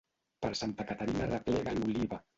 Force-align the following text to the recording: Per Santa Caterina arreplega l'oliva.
Per 0.45 0.49
Santa 0.61 0.83
Caterina 0.91 1.23
arreplega 1.27 1.73
l'oliva. 1.77 2.23